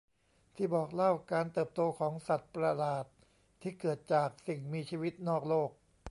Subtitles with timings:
[0.55, 3.05] ที่บอกเล่าการเติบโตของสัตว์ประหลาด
[3.61, 5.69] ที่เกิดจากสิ่งมีชีวิตนอกโลก